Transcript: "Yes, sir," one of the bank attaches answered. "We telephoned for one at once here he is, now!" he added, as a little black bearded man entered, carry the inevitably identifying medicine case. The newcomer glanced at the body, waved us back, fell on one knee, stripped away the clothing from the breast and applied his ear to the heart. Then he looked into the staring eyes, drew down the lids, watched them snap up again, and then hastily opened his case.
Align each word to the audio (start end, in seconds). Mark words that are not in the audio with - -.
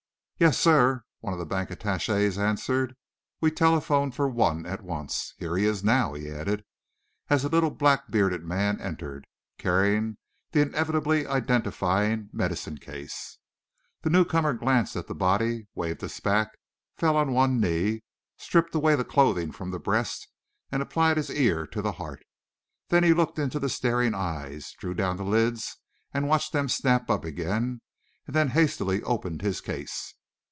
"Yes, 0.41 0.57
sir," 0.57 1.03
one 1.19 1.33
of 1.33 1.39
the 1.39 1.45
bank 1.45 1.69
attaches 1.69 2.35
answered. 2.39 2.95
"We 3.41 3.51
telephoned 3.51 4.15
for 4.15 4.27
one 4.27 4.65
at 4.65 4.81
once 4.81 5.35
here 5.37 5.55
he 5.55 5.65
is, 5.65 5.83
now!" 5.83 6.13
he 6.15 6.31
added, 6.31 6.65
as 7.29 7.43
a 7.43 7.47
little 7.47 7.69
black 7.69 8.09
bearded 8.09 8.43
man 8.43 8.79
entered, 8.81 9.27
carry 9.59 10.17
the 10.51 10.61
inevitably 10.63 11.27
identifying 11.27 12.31
medicine 12.33 12.79
case. 12.79 13.37
The 14.01 14.09
newcomer 14.09 14.53
glanced 14.55 14.95
at 14.95 15.05
the 15.05 15.13
body, 15.13 15.67
waved 15.75 16.03
us 16.03 16.19
back, 16.19 16.57
fell 16.97 17.15
on 17.17 17.33
one 17.33 17.59
knee, 17.61 18.01
stripped 18.37 18.73
away 18.73 18.95
the 18.95 19.05
clothing 19.05 19.51
from 19.51 19.69
the 19.69 19.77
breast 19.77 20.27
and 20.71 20.81
applied 20.81 21.17
his 21.17 21.29
ear 21.29 21.67
to 21.67 21.83
the 21.83 21.91
heart. 22.01 22.25
Then 22.89 23.03
he 23.03 23.13
looked 23.13 23.37
into 23.37 23.59
the 23.59 23.69
staring 23.69 24.15
eyes, 24.15 24.71
drew 24.79 24.95
down 24.95 25.17
the 25.17 25.23
lids, 25.23 25.77
watched 26.15 26.51
them 26.51 26.67
snap 26.67 27.11
up 27.11 27.23
again, 27.25 27.81
and 28.25 28.35
then 28.35 28.47
hastily 28.47 29.03
opened 29.03 29.43
his 29.43 29.61
case. 29.61 30.15